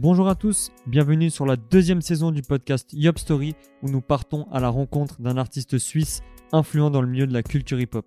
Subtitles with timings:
[0.00, 4.46] Bonjour à tous, bienvenue sur la deuxième saison du podcast Yop Story où nous partons
[4.52, 6.20] à la rencontre d'un artiste suisse
[6.52, 8.06] influent dans le milieu de la culture hip-hop.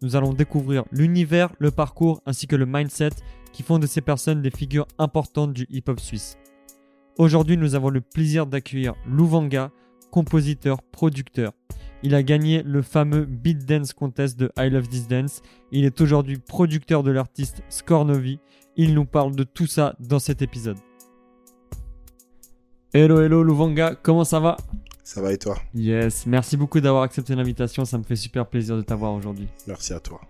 [0.00, 3.10] Nous allons découvrir l'univers, le parcours ainsi que le mindset
[3.52, 6.38] qui font de ces personnes des figures importantes du hip-hop suisse.
[7.18, 9.72] Aujourd'hui, nous avons le plaisir d'accueillir Louvanga,
[10.12, 11.52] compositeur, producteur.
[12.04, 15.42] Il a gagné le fameux Beat Dance Contest de I Love This Dance.
[15.72, 18.38] Il est aujourd'hui producteur de l'artiste Scornovi.
[18.76, 20.78] Il nous parle de tout ça dans cet épisode.
[22.94, 24.56] Hello, hello Louvanga, comment ça va?
[25.02, 25.58] Ça va et toi?
[25.74, 29.48] Yes, merci beaucoup d'avoir accepté l'invitation, ça me fait super plaisir de t'avoir aujourd'hui.
[29.66, 30.20] Merci à toi.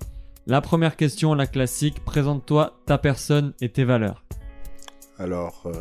[0.47, 4.25] La première question, la classique, présente-toi ta personne et tes valeurs.
[5.19, 5.73] Alors, euh,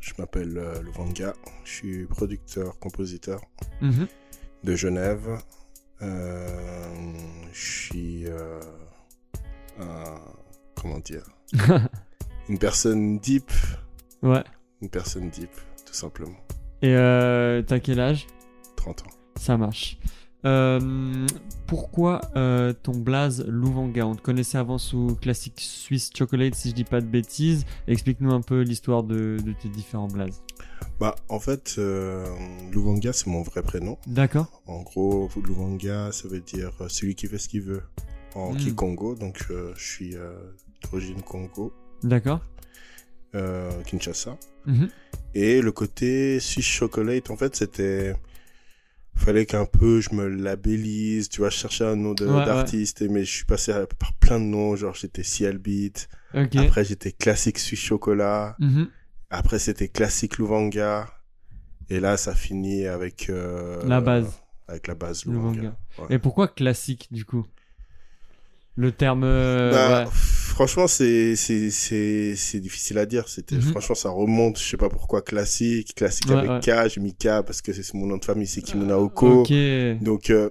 [0.00, 3.40] je m'appelle euh, Louvanga, je suis producteur, compositeur
[3.80, 4.06] Mhm.
[4.64, 5.38] de Genève.
[6.02, 6.46] Euh,
[7.52, 10.18] je suis un-
[10.74, 11.24] comment dire?
[12.48, 13.50] Une personne deep,
[14.22, 14.42] Ouais.
[14.80, 15.50] une personne deep,
[15.92, 16.36] tout simplement.
[16.80, 18.26] Et euh, t'as quel âge?
[18.76, 19.10] 30 ans.
[19.36, 19.98] Ça marche.
[20.44, 21.26] Euh,
[21.68, 26.74] pourquoi euh, ton blaze Louvanga On te connaissait avant sous Classic Swiss Chocolate, si je
[26.74, 27.64] dis pas de bêtises.
[27.86, 30.42] Explique-nous un peu l'histoire de, de tes différents blazes.
[30.98, 32.26] Bah, en fait, euh,
[32.72, 33.98] Louvanga, c'est mon vrai prénom.
[34.06, 37.82] D'accord En gros, Louvanga, ça veut dire celui qui fait ce qu'il veut
[38.34, 38.56] en Mm.
[38.56, 39.14] Kikongo.
[39.14, 40.16] Donc, je suis
[40.82, 42.40] d'origine Congo, D'accord
[43.86, 44.36] Kinshasa.
[44.66, 44.88] Mhm.
[45.34, 48.14] Et le côté Swiss Chocolate, en fait, c'était.
[49.14, 52.44] Fallait qu'un peu je me labellise, tu vois, je cherchais un nom de- Ouais, ouais.
[52.46, 57.12] d'artiste, mais je suis passé par plein de noms, genre j'étais Ciel Beat, après j'étais
[57.12, 58.88] Classique Swiss Chocolat, Mhm.
[59.28, 61.12] après c'était Classique Louvanga,
[61.90, 63.28] et là ça finit avec.
[63.28, 64.32] euh, La base.
[64.66, 65.56] Avec la base Louvanga.
[65.60, 65.76] Louvanga.
[65.98, 66.06] ouais.
[66.16, 67.44] Et pourquoi classique du coup?
[68.76, 69.24] Le terme.
[69.24, 69.72] euh,
[70.04, 70.10] Bah.
[70.52, 73.26] Franchement, c'est c'est difficile à dire.
[73.28, 73.62] C'était Mhm.
[73.62, 74.58] franchement ça remonte.
[74.58, 76.60] Je sais pas pourquoi classique, classique Ouais, avec ouais.
[76.60, 76.88] K.
[76.90, 79.42] J'ai mis K parce que c'est mon nom de famille, c'est Kimuna Oko.
[79.42, 79.52] Ok.
[80.02, 80.50] Donc euh,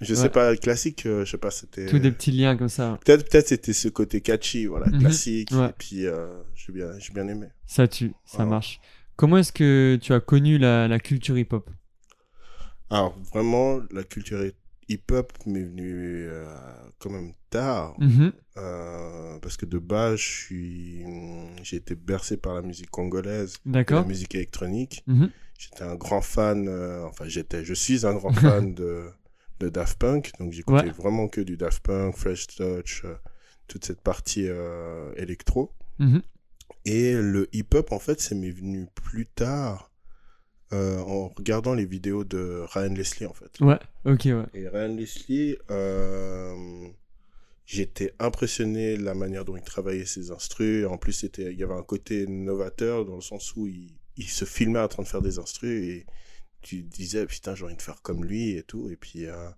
[0.00, 0.28] je sais Ouais.
[0.30, 1.06] pas classique.
[1.06, 1.86] euh, je sais pas c'était.
[1.86, 2.98] Tous des petits liens comme ça.
[3.04, 4.98] Peut-être peut-être c'était ce côté catchy, voilà Mhm.
[5.00, 5.52] classique.
[5.52, 6.26] Et puis euh,
[6.56, 7.46] j'ai bien j'ai bien aimé.
[7.66, 8.80] Ça tue, ça marche.
[9.16, 11.70] Comment est-ce que tu as connu la, la culture hip-hop?
[12.90, 14.40] Alors vraiment la culture
[14.88, 16.46] hip-hop m'est venue euh,
[16.98, 17.94] quand même tard.
[17.98, 18.32] Mhm.
[18.56, 21.04] Euh, parce que de base, suis,
[21.62, 25.02] j'ai été bercé par la musique congolaise, la musique électronique.
[25.06, 25.30] Mhm.
[25.58, 29.10] J'étais un grand fan, euh, enfin j'étais, je suis un grand fan de,
[29.60, 30.90] de Daft Punk, donc j'écoutais Ouais.
[30.92, 33.04] vraiment que du Daft Punk, Fresh Touch,
[33.66, 34.46] toute cette partie
[35.16, 35.72] électro.
[35.98, 36.22] Mhm.
[36.84, 39.90] Et le hip-hop, en fait, c'est m'est venu plus tard
[40.72, 43.58] euh, en regardant les vidéos de Ryan Leslie, en fait.
[43.60, 44.44] Ouais, ok, ouais.
[44.54, 46.88] Et Ryan Leslie, euh,
[47.64, 50.86] j'étais impressionné de la manière dont il travaillait ses instrus.
[50.86, 54.28] En plus, c'était, il y avait un côté novateur dans le sens où il, il
[54.28, 56.06] se filmait en train de faire des instrus et
[56.60, 58.90] tu disais, putain, j'ai envie de faire comme lui et tout.
[58.90, 59.48] Et puis, euh,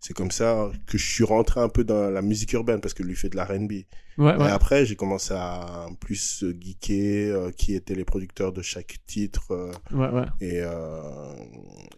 [0.00, 3.02] c'est comme ça que je suis rentré un peu dans la musique urbaine parce que
[3.02, 3.72] lui fait de la R&B.
[4.18, 4.50] Ouais, Et ouais.
[4.50, 9.52] après, j'ai commencé à plus geeker euh, qui étaient les producteurs de chaque titre.
[9.52, 10.26] euh, Ouais, ouais.
[10.40, 11.34] et, euh,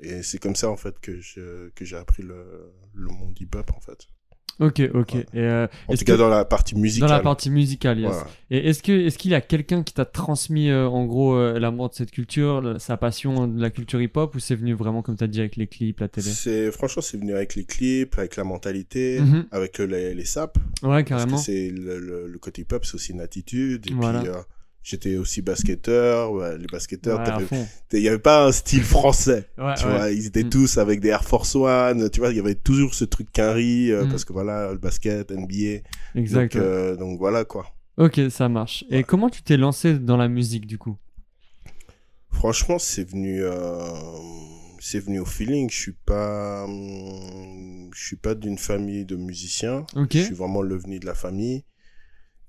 [0.00, 3.70] et c'est comme ça, en fait, que je- que j'ai appris le, le monde hip-hop,
[3.76, 4.06] en fait.
[4.60, 5.12] Ok, ok.
[5.14, 5.26] Ouais.
[5.32, 7.08] Et, euh, En tout cas, que- dans la partie dans musicale.
[7.08, 8.10] la partie musicale, yes.
[8.12, 8.26] Voilà.
[8.50, 11.58] Et est-ce que est-ce qu'il y a quelqu'un qui t'a transmis euh, en gros euh,
[11.58, 15.16] l'amour de cette culture, sa passion de la culture hip-hop, ou c'est venu vraiment comme
[15.16, 16.28] t'as dit avec les clips, la télé?
[16.28, 19.46] C'est, franchement, c'est venu avec les clips, avec la mentalité, Mhm.
[19.50, 20.60] avec euh, les, les saps.
[20.82, 21.38] Ouais, carrément.
[21.38, 23.86] c'est le, le, le côté hip-hop, c'est aussi une attitude.
[23.90, 24.20] Et Voilà.
[24.20, 24.30] puis,
[24.82, 26.32] j'étais aussi basketteur.
[26.32, 29.48] Ouais, les basketteurs, Ouais, il n'y avait pas un style français.
[29.58, 29.90] Ouais, tu ouais.
[29.96, 30.50] vois, ils étaient Mm.
[30.50, 32.08] tous avec des Air Force One.
[32.10, 34.08] Tu vois, il y avait toujours ce truc quinri, euh, Mm.
[34.10, 35.82] parce que voilà, le basket, NBA.
[36.14, 36.54] Exact.
[36.54, 36.68] Donc, ouais.
[36.68, 37.66] euh, donc voilà, quoi.
[37.96, 38.84] Ok, ça marche.
[38.90, 39.02] Et Ouais.
[39.04, 40.96] comment tu t'es lancé dans la musique du coup?
[42.32, 43.82] Franchement, c'est venu, euh,
[44.78, 45.68] c'est venu au feeling.
[45.70, 49.84] Je suis pas, je suis pas d'une famille de musiciens.
[49.96, 50.10] Ok.
[50.12, 51.64] Je suis vraiment l'ovni de la famille.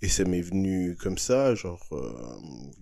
[0.01, 2.11] Et ça m'est venu comme ça, genre, euh,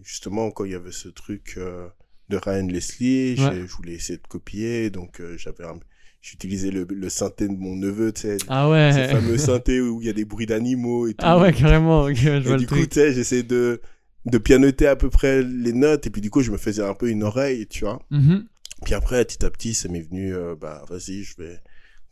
[0.03, 1.88] justement, quand il y avait ce truc euh,
[2.29, 3.65] de Ryan Leslie, Ouais.
[3.67, 5.79] je voulais essayer de copier, donc euh, j'avais un-
[6.21, 8.91] j'utilisais le, le synthé de mon neveu, tu sais, Ah ouais.
[8.94, 11.17] ces fameux synthés où il y a des bruits d'animaux et tout.
[11.25, 12.03] Ah ouais, carrément.
[12.03, 13.81] Ok, je Et vois du le coup, tu sais, j'essayais de,
[14.25, 16.94] de pianoter à peu près les notes, et puis du coup, je me faisais un
[16.94, 18.01] peu une oreille, tu vois.
[18.11, 18.47] Mhm.
[18.85, 21.59] Puis après, petit à petit, ça m'est venu, euh, bah, vas-y, je vais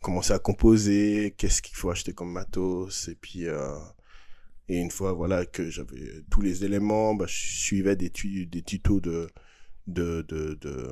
[0.02, 3.74] commencer à composer, qu'est-ce qu'il faut acheter comme matos, et puis, euh,
[4.68, 8.62] et une fois, voilà, que j'avais tous les éléments, bah, je suivais des, tu- des
[8.62, 9.28] tutos de,
[9.86, 10.88] de, de, de,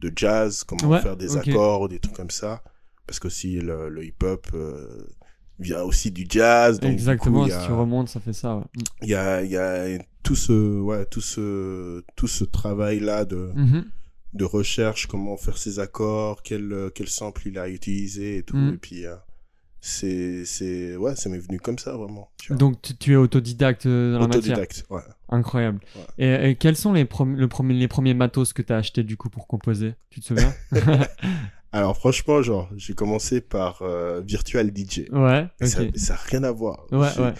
[0.00, 1.48] de jazz, comment Ouais, faire des ok.
[1.48, 2.62] accords, des trucs comme ça.
[3.06, 5.04] Parce qu'aussi, le, le hip-hop euh,
[5.58, 6.78] vient aussi du jazz.
[6.78, 8.56] Donc, du coup, Exactement, il y si a- tu remontes, ça fait ça.
[8.58, 8.64] ouais.
[9.02, 13.84] il y a, y a tout ce, ouais, tout ce, tout ce travail-là de, Mhm.
[14.34, 18.56] de recherche, comment faire ses accords, quel, euh, quel sample il a utilisé et tout.
[18.56, 18.74] Mm.
[18.74, 19.16] Et puis, euh,
[19.80, 22.30] c'est, c'est, ouais, ça m'est venu comme ça, vraiment.
[22.38, 22.54] tu.
[22.54, 24.58] Donc tu, tu es autodidacte euh, dans la matière.
[24.58, 25.00] Autodidacte, ouais.
[25.30, 25.80] Incroyable.
[25.96, 26.02] Ouais.
[26.46, 27.02] Et, et quels sont les,
[27.36, 29.94] le premier, les premiers matos que tu as acheté du coup pour composer?
[30.10, 30.52] Tu te souviens?
[31.72, 35.02] Alors, franchement, genre, j'ai commencé par euh, Virtual DJ.
[35.12, 35.90] Ouais, Et ça, ok.
[35.96, 36.84] ça a rien à voir.
[36.90, 37.32] Ouais, ouais.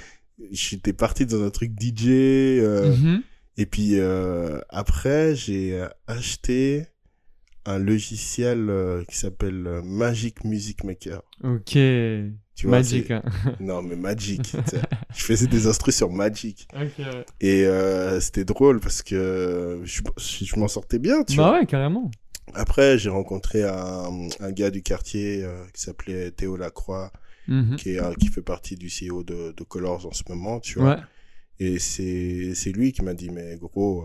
[0.52, 3.22] J'étais parti dans un truc DJ, euh, Mhm.
[3.58, 6.87] et puis euh, après, j'ai acheté
[7.67, 11.23] un logiciel euh, qui s'appelle euh, Magic Music Maker.
[11.45, 11.73] Ok.
[11.73, 13.11] Tu vois, Magic.
[13.11, 13.23] hein.
[13.61, 14.55] Non, mais Magic.
[15.15, 16.69] je faisais des instrus sur Magic.
[16.75, 17.25] Ok, ouais.
[17.41, 21.61] Et euh, c'était drôle parce que je, je m'en sortais bien, tu Bah vois.
[21.61, 22.11] ouais, carrément.
[22.55, 24.11] Après, j'ai rencontré un,
[24.41, 27.12] un gars du quartier euh, qui s'appelait Théo Lacroix,
[27.49, 27.77] Mhm.
[27.77, 30.97] qui, est, qui fait partie du CEO de, de Colors en ce moment, tu vois.
[30.97, 31.01] Ouais.
[31.59, 34.05] Et c'est lui qui m'a dit, mais gros,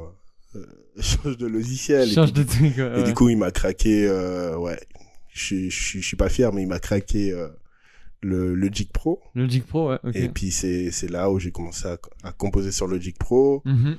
[0.99, 2.09] change de logiciel.
[2.09, 2.77] Change et, de puis, truc.
[2.77, 4.79] ouais, et du coup, il m'a craqué, euh, ouais,
[5.33, 7.47] je, je, je suis pas fier, mais il m'a craqué euh,
[8.21, 9.21] le Logic Pro.
[9.35, 9.99] Logic Pro, ouais.
[10.13, 13.61] Et puis c'est là où j'ai commencé à, à composer sur Logic Pro.
[13.65, 13.97] Mhm.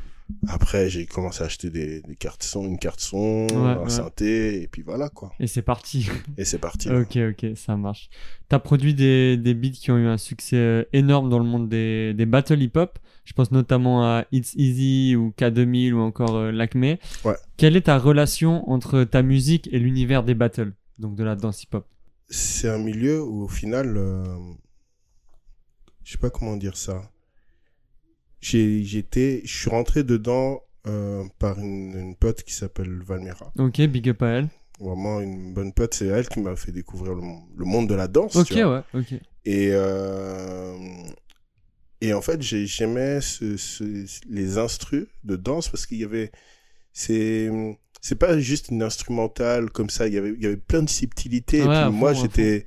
[0.48, 3.88] Après, j'ai commencé à acheter des, des cartes son, une carte son, Ouais, un ouais.
[3.90, 5.32] synthé, et puis voilà quoi.
[5.38, 6.08] Et c'est parti.
[6.36, 6.88] Et c'est parti.
[6.90, 8.08] ok, ok, ça marche.
[8.48, 11.68] T'as produit des, des beats qui ont eu un succès euh, énorme dans le monde
[11.68, 12.98] des, des battle hip-hop.
[13.24, 16.96] Je pense notamment à It's Easy ou K2000 ou encore euh, Lacme.
[17.24, 17.36] Ouais.
[17.56, 21.62] Quelle est ta relation entre ta musique et l'univers des battles Donc de la danse
[21.62, 21.86] hip-hop?
[22.28, 24.24] C'est un milieu où au final, euh,
[26.04, 27.10] je sais pas comment dire ça.
[28.40, 33.52] J'ai j'étais, je suis rentré dedans euh, par une, une pote qui s'appelle Valmira.
[33.58, 34.48] Ok, big up à elle.
[34.78, 37.94] Vraiment une bonne pote, c'est elle qui m'a fait découvrir le, mon- le monde de
[37.94, 38.36] la danse.
[38.36, 38.84] Ok, tu vois.
[38.94, 39.12] ouais, ok.
[39.46, 40.76] Et, euh,
[42.00, 46.30] et en fait, j'ai- j'aimais ce, ce- les instrus de danse parce qu'il y avait.
[46.92, 47.50] C'est.
[48.02, 50.88] C'est pas juste une instrumentale comme ça, il y avait, il y avait plein de
[50.90, 51.62] subtilités.
[51.62, 52.64] Ouais, et puis moi, j'étais.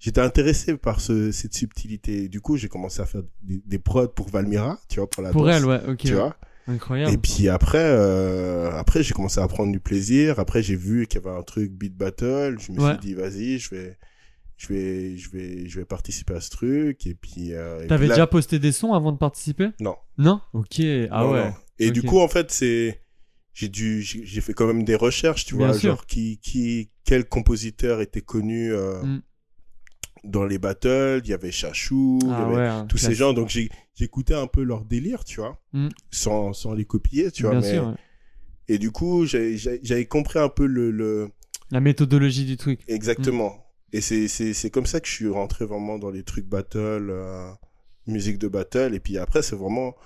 [0.00, 2.28] J'étais intéressé par ce, cette subtilité.
[2.28, 5.30] Du coup, j'ai commencé à faire des, des prods pour Valmira, tu vois, pour la
[5.30, 5.56] Pour danse.
[5.56, 5.98] elle, ouais, ok.
[5.98, 6.34] Tu vois.
[6.66, 7.12] Incroyable.
[7.12, 10.38] Et puis après, euh, après j'ai commencé à prendre du plaisir.
[10.38, 12.56] Après, j'ai vu qu'il y avait un truc beat battle.
[12.58, 12.90] Je me Ouais.
[12.92, 13.98] suis dit, vas-y, je vais,
[14.56, 17.06] je vais, je vais, je vais participer à ce truc.
[17.06, 17.52] Et puis.
[17.54, 19.68] euh, T'avais déjà posté des sons avant de participer?
[19.80, 19.96] Non.
[20.16, 20.40] Non?
[20.54, 20.80] Ok,
[21.10, 21.44] ah Non, ouais.
[21.48, 21.54] non.
[21.78, 23.02] Et du coup, en fait, c'est,
[23.52, 25.90] j'ai dû, j'ai j'ai fait quand même des recherches, tu Bien vois, sûr.
[25.96, 29.22] genre qui, qui, quel compositeur était connu euh, Mm.
[30.24, 31.20] Dans les battles.
[31.24, 32.66] Il y avait Chachou, il y Ah avait ouais.
[32.66, 33.32] un tous ces gens.
[33.32, 33.48] Donc
[33.94, 35.88] j'écoutais un peu leur délire, tu vois, Mm.
[36.10, 37.52] sans, sans les copier, tu vois.
[37.52, 37.86] Bien mais- sûr.
[37.88, 37.94] ouais.
[38.68, 41.30] Et du coup, j'avais compris un peu le, le...
[41.72, 42.80] La méthodologie du truc.
[42.88, 43.50] exactement.
[43.92, 43.96] Mm.
[43.96, 47.50] Et c'est, comme ça que je suis rentré vraiment dans les trucs battle, euh,
[48.06, 48.94] musique de battle.
[48.94, 49.96] Et puis après, c'est vraiment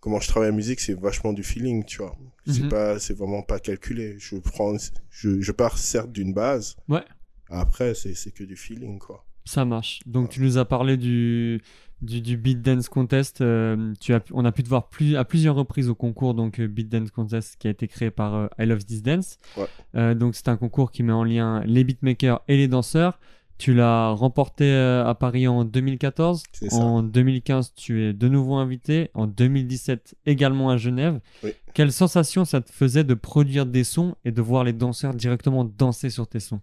[0.00, 2.16] comment je travaille la musique, c'est vachement du feeling, tu vois.
[2.46, 2.68] C'est Mhm.
[2.68, 4.16] pas, c'est vraiment pas calculé.
[4.18, 4.74] Je prends,
[5.10, 6.74] je, je pars certes d'une base.
[6.88, 7.04] Ouais.
[7.50, 9.24] Après, c'est, c'est que du feeling, quoi.
[9.48, 10.00] Ça marche.
[10.04, 11.62] Donc tu nous as parlé du
[12.02, 13.40] du, du Beat Dance Contest.
[13.40, 16.60] euh, tu as, on a pu te voir plus, à plusieurs reprises au concours donc
[16.60, 19.38] euh, Beat Dance Contest qui a été créé par euh, I Love This Dance.
[19.56, 19.64] Ouais.
[19.94, 23.18] Euh, donc c'est un concours qui met en lien les beatmakers et les danseurs.
[23.56, 26.42] Tu l'as remporté à Paris en 2014.
[26.52, 26.76] C'est ça.
[26.76, 29.10] En 2015, tu es de nouveau invité.
[29.14, 31.18] En 2017, également à Genève.
[31.42, 31.50] Oui.
[31.74, 35.64] Quelle sensation ça te faisait de produire des sons et de voir les danseurs directement
[35.64, 36.60] danser sur tes sons?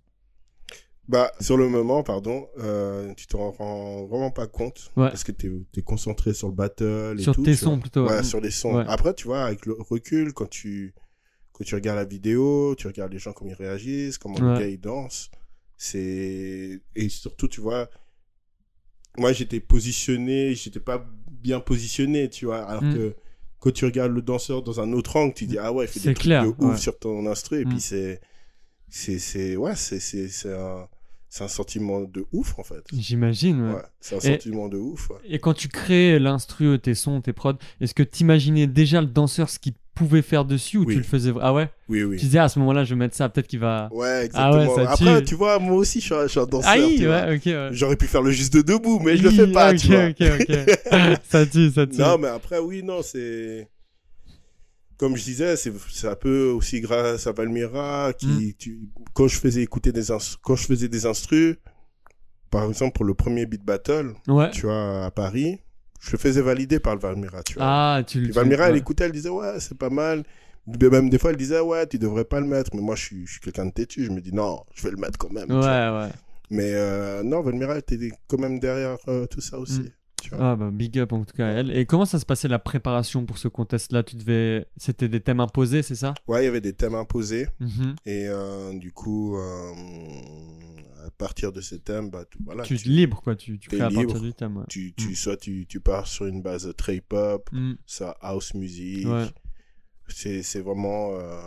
[1.08, 4.92] Bah, sur le moment, pardon, euh, tu te rends vraiment pas compte.
[4.98, 5.10] Ouais.
[5.10, 7.44] Parce que t'es, es concentré sur le battle et Sur tout.
[7.44, 7.80] tes tu sons vois.
[7.80, 8.08] plutôt.
[8.08, 8.24] Ouais, Mm.
[8.24, 8.76] sur les sons.
[8.76, 8.86] Ouais.
[8.88, 10.96] Après, tu vois, avec le recul, quand tu,
[11.52, 14.68] quand tu regardes la vidéo, tu regardes les gens comment ils réagissent, comment le gars
[14.68, 15.30] il danse,
[15.94, 17.90] et surtout, tu vois,
[19.18, 22.94] moi j'étais positionné, j'étais pas bien positionné, tu vois, alors Mm.
[22.96, 23.16] que
[23.60, 26.00] quand tu regardes le danseur dans un autre angle, tu dis, ah ouais, il fait
[26.00, 26.78] des trucs clair, de ouf ouais.
[26.78, 27.70] sur ton instru, et Mm.
[27.70, 28.20] puis c'est,
[28.90, 30.88] c'est, c'est, ouais, c'est un,
[31.38, 32.82] c'est un sentiment de ouf, en fait.
[32.94, 33.62] J'imagine.
[33.62, 33.74] ouais.
[33.74, 35.18] Ouais, c'est un Et- sentiment de ouf, ouais.
[35.28, 39.08] Et quand tu crées l'instru, tes sons, tes prods, est-ce que tu imaginais déjà le
[39.08, 40.94] danseur ce qu'il pouvait faire dessus ou Oui.
[40.94, 41.70] tu le faisais Ah ouais?
[41.90, 42.18] Oui, Tu oui.
[42.18, 43.90] disais à ce moment-là, je vais mettre ça, peut-être qu'il va.
[43.92, 44.76] Ouais, Ah ouais, exactement.
[44.76, 45.26] ça Après, tue.
[45.26, 46.70] tu vois, moi aussi, je suis un, je suis un danseur.
[46.72, 47.46] Aïe, tu ouais, ok.
[47.48, 47.68] ouais.
[47.72, 49.88] J'aurais pu faire le juste de debout, mais je le fais Oui, pas, ok, tu
[49.88, 50.06] vois.
[50.08, 52.00] Ok, ok, ça tue, ça tue.
[52.00, 53.68] Non, mais après, oui, non, c'est.
[54.98, 58.54] Comme je disais, c'est un peu aussi grâce à Valmira qui, Mm.
[58.58, 58.80] tu-
[59.14, 60.04] quand je faisais écouter des
[60.42, 61.58] quand je faisais des instrus,
[62.50, 64.52] par exemple pour le premier beat battle, Ouais.
[64.52, 65.60] tu vois, à Paris,
[66.00, 67.64] je le faisais valider par le Valmira, tu vois.
[67.66, 68.32] Ah, tu le.
[68.32, 70.24] Valmira, elle écoutait, elle disait, ouais, c'est pas mal.
[70.68, 72.72] Même des fois, elle disait, ouais, tu devrais pas le mettre.
[72.74, 74.04] Mais moi, je suis, je suis quelqu'un de têtu.
[74.06, 75.50] Je me dis, non, je vais le mettre quand même.
[75.52, 75.58] Ouais,
[76.00, 76.10] ouais.
[76.50, 79.82] Mais euh, non, Valmira était quand même derrière euh, tout ça aussi.
[79.82, 79.90] Mm.
[80.30, 80.52] Tu vois.
[80.52, 81.76] Ah bah big up en tout cas à elle.
[81.76, 84.04] Et comment ça se passait la préparation pour ce contest-là?
[84.04, 86.14] Tu devais, c'était des thèmes imposés, c'est ça?
[86.28, 87.48] Ouais, il y avait des thèmes imposés.
[87.60, 87.96] Mhm.
[88.06, 89.72] Et euh, du coup, euh,
[91.06, 93.70] à partir de ces thèmes, bah, tu, voilà, Tu tu, es libre quoi, tu, tu
[93.70, 94.58] crées à partir du thème.
[94.58, 94.64] Ouais.
[94.70, 95.16] tu, tu- Mm.
[95.16, 97.02] soit tu, tu pars sur une base très
[97.52, 97.74] Mm.
[97.86, 99.08] ça house music.
[99.08, 99.26] Ouais.
[100.08, 101.40] C'est, vraiment, euh,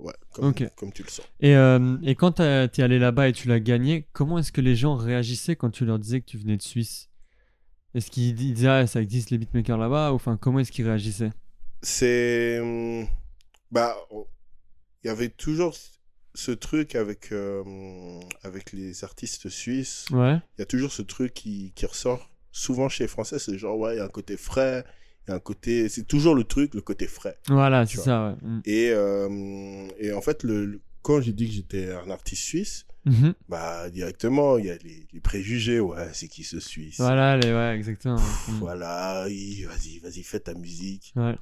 [0.00, 1.26] ouais, comme, comme tu le sens.
[1.40, 4.60] Et, euh, et quand t'as- t'es allé là-bas et tu l'as gagné, comment est-ce que
[4.62, 7.08] les gens réagissaient quand tu leur disais que tu venais de Suisse?
[7.94, 10.86] Est-ce qu'ils ils disaient ah, ça existe les beatmakers là-bas ou enfin comment est-ce qu'ils
[10.86, 11.30] réagissaient?
[11.82, 13.06] C'est, hum,
[13.70, 13.96] bah,
[15.02, 15.76] il y avait toujours
[16.34, 20.06] ce truc avec, euh, avec les artistes suisses.
[20.10, 20.36] Ouais.
[20.56, 23.38] Il y a toujours ce truc qui, qui ressort souvent chez les Français.
[23.38, 24.84] C'est genre, ouais, il y a un côté frais,
[25.26, 27.38] il y a un côté, c'est toujours le truc, le côté frais.
[27.48, 28.36] Voilà, c'est ça.
[28.42, 28.48] Ouais.
[28.48, 28.60] Mm.
[28.66, 32.86] Et, euh, et en fait, le, le- quand j'ai dit que j'étais un artiste suisse,
[33.08, 33.34] Mhm.
[33.48, 35.80] bah, directement, il y a les, les préjugés.
[35.80, 36.96] Ouais, c'est qui ce Suisse?
[36.98, 38.16] Voilà, les, ouais, exactement.
[38.16, 38.58] Pff, Mm.
[38.60, 41.12] Voilà, vas-y, vas-y, fais ta musique.
[41.16, 41.34] Ouais.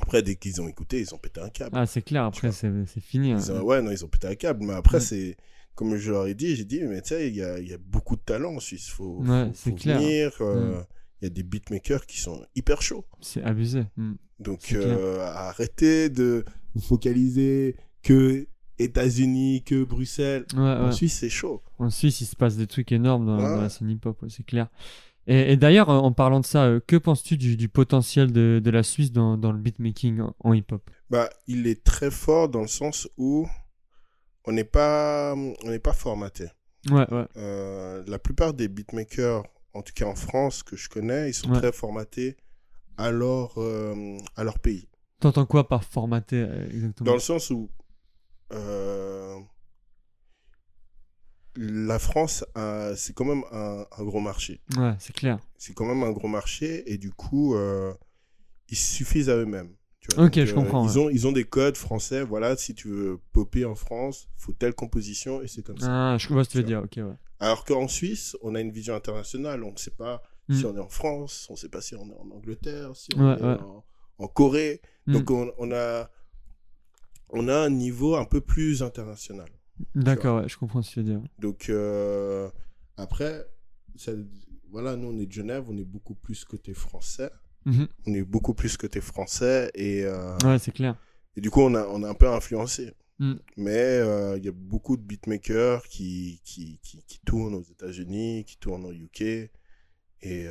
[0.00, 1.76] Après, dès qu'ils ont écouté, ils ont pété un câble.
[1.78, 3.32] Ah, c'est clair, après c'est fini.
[3.32, 3.38] hein.
[3.50, 4.64] Ont- ouais, non, ils ont pété un câble.
[4.64, 5.00] Mais après, Mm.
[5.02, 5.36] c'est,
[5.74, 7.78] comme je leur ai dit, j'ai dit, mais tu sais, il y a, y a
[7.78, 8.88] beaucoup de talent en Suisse.
[8.88, 9.98] Faut, Ouais, faut, faut clair.
[10.00, 10.32] venir.
[10.40, 10.82] euh.
[11.22, 13.04] Il y a des beatmakers qui sont hyper chauds.
[13.20, 13.82] C'est abusé.
[14.38, 18.46] Donc, euh, arrêtez de vous focaliser que
[18.84, 20.44] États-Unis, que Bruxelles.
[20.54, 20.92] Ouais, En ouais.
[20.92, 21.62] Suisse, c'est chaud.
[21.78, 23.54] En Suisse, il se passe des trucs énormes dans, Ouais.
[23.56, 24.68] dans la scène hip-hop, c'est clair.
[25.26, 28.60] Et, et d'ailleurs, euh, en parlant de ça, euh, que penses-tu du, du potentiel de,
[28.62, 30.82] de la Suisse dans, dans le beatmaking en, en hip-hop?
[31.10, 33.46] Bah, il est très fort dans le sens où
[34.46, 36.46] on n'est pas, on pas formaté.
[36.90, 37.26] Ouais, ouais.
[37.36, 39.42] Euh, la plupart des beatmakers,
[39.74, 42.36] en tout cas en France, que je connais, ils sont très formatés
[42.96, 44.88] à leur, euh, à leur pays.
[45.20, 47.04] T'entends quoi par formaté euh, exactement?
[47.06, 47.68] Dans le sens où
[51.56, 52.44] la France,
[52.96, 54.60] c'est quand même un, un gros marché.
[54.76, 55.38] Ouais, c'est clair.
[55.58, 57.92] C'est quand même un gros marché et du coup, euh,
[58.68, 59.74] ils suffisent à eux-mêmes.
[60.00, 60.26] tu vois.
[60.26, 62.22] Ok, Donc, je euh, comprends, Ils, ont, ils ont des codes français.
[62.22, 66.12] Voilà, si tu veux popper en France, faut telle composition et c'est comme ça.
[66.12, 67.16] Ah, je vois ce que tu veux dire, ok, ouais.
[67.40, 69.64] Alors qu'en Suisse, on a une vision internationale.
[69.64, 70.54] On ne sait pas Mm.
[70.54, 73.08] si on est en France, on ne sait pas si on est en Angleterre, si
[73.14, 73.60] on Ouais, est ouais.
[73.60, 73.84] en,
[74.18, 74.80] en Corée.
[75.06, 75.12] Mm.
[75.12, 76.10] Donc on, on a,
[77.32, 79.48] on a un niveau un peu plus international.
[79.94, 81.22] D'accord, ouais, je comprends ce que tu veux dire.
[81.38, 82.48] Donc euh,
[82.96, 83.44] après,
[83.96, 84.12] ça-
[84.70, 87.30] voilà, nous on est de Genève, on est beaucoup plus côté français.
[87.66, 87.88] Mhm.
[88.06, 90.96] On est beaucoup plus côté français et, euh, Ouais, c'est clair.
[91.36, 92.92] et du coup on a, on a un peu influencé.
[93.18, 93.34] Mm.
[93.58, 98.44] Mais euh, il y a beaucoup de beatmakers qui, qui, qui, qui tournent aux États-Unis,
[98.46, 99.20] qui tournent au UK.
[100.22, 100.46] Et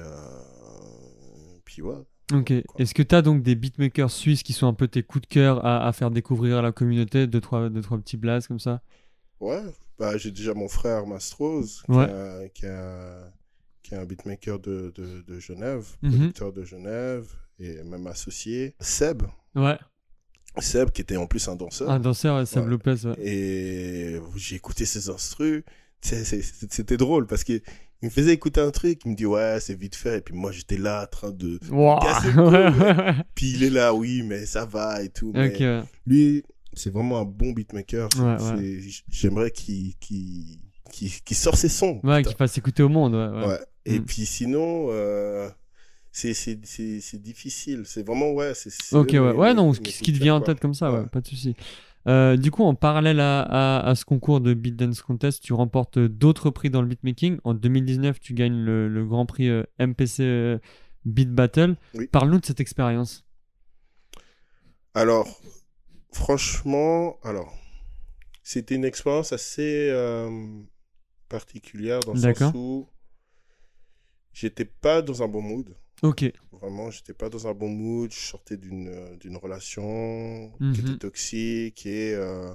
[1.65, 1.95] puis ouais.
[2.33, 2.51] Ok.
[2.77, 5.33] Est-ce que tu as donc des beatmakers suisses qui sont un peu tes coups de
[5.33, 8.59] cœur à, à faire découvrir à la communauté Deux, trois, deux, trois petits blasts comme
[8.59, 8.81] ça?
[9.39, 9.61] Ouais,
[9.97, 12.03] bah, j'ai déjà mon frère Mastros, qui, Ouais.
[12.09, 13.31] a- qui, a-
[13.81, 16.11] qui est un beatmaker de, de, de Genève, Mhm.
[16.11, 17.25] producteur de Genève,
[17.59, 18.75] et même associé.
[18.79, 19.23] Seb,
[19.55, 19.77] Ouais.
[20.59, 21.89] Seb qui était en plus un danseur.
[21.89, 22.69] Un danseur, Seb Ouais.
[22.69, 23.15] Lopez, ouais.
[23.19, 25.63] Et j'ai écouté ses instrus.
[26.01, 27.61] C'était drôle parce qu'il
[28.07, 30.19] me faisait écouter un truc, il me dit ouais, c'est vite fait.
[30.19, 31.59] Et puis moi j'étais là en train de.
[31.69, 31.99] Wow.
[31.99, 33.23] Casser le.
[33.35, 35.31] Puis il est là, oui, mais ça va et tout.
[35.35, 35.81] Mais ouais.
[36.05, 38.07] lui, c'est vraiment un bon beatmaker.
[38.19, 38.79] Ouais,
[39.09, 40.59] J'aimerais qu'il qu'il
[40.91, 41.99] qu'il- qu'il sorte ses sons.
[42.03, 42.31] Ouais, putain.
[42.31, 43.59] qui fasse écouter au monde, ouais.
[43.85, 44.05] Et Mm.
[44.05, 45.47] puis sinon, euh,
[46.11, 47.83] c'est difficile.
[47.85, 48.53] C'est vraiment, ouais.
[48.55, 49.19] c'est- Ok, ouais.
[49.19, 51.05] Ouais, non, ce qui, te vient en tête comme ça, Ouais.
[51.11, 51.55] pas de souci.
[52.09, 55.53] Euh, du coup, en parallèle à, à- à ce concours de Beat Dance Contest, tu
[55.53, 57.37] remportes d'autres prix dans le beatmaking.
[57.43, 60.57] En 2019, tu gagnes le, le grand prix euh, MPC euh,
[61.05, 61.75] Beat Battle.
[61.93, 62.07] Oui.
[62.07, 63.25] Parle-nous de cette expérience.
[64.95, 65.39] Alors,
[66.11, 67.53] franchement, alors,
[68.43, 69.91] c'était une expérience assez
[71.29, 72.87] particulière dans le sens où
[74.39, 75.75] j'étais pas dans un bon mood.
[76.01, 76.31] Ok.
[76.53, 78.11] Vraiment, j'étais pas dans un bon mood.
[78.11, 80.73] Je sortais d'une euh, d'une relation Mhm.
[80.73, 82.53] qui était toxique et euh,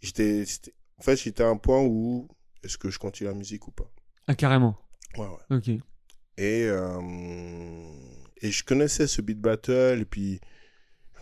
[0.00, 2.28] j'étais, c'était- en fait, j'étais à un point où
[2.62, 3.90] est-ce que je continue la musique ou pas?
[4.26, 4.76] Ah, carrément.
[5.16, 5.56] Ouais, ouais.
[5.56, 5.68] Ok.
[6.38, 7.00] Et, euh,
[8.42, 10.40] et je connaissais ce beat battle, et puis